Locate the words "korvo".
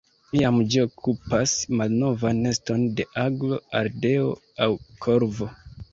5.05-5.51